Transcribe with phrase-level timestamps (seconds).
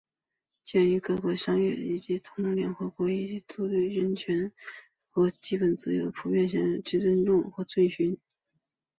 [0.63, 4.51] 鉴于各会员国业已誓愿同联合国合作以促进对人权
[5.11, 6.47] 和基本自由的普遍
[6.83, 8.17] 尊重和遵行